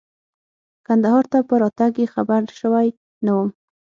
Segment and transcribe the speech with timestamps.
[0.85, 2.87] کندهار ته په راتګ یې خبر شوی
[3.25, 3.49] نه وم.